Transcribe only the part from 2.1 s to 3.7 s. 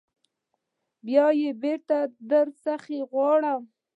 در څخه غواړو.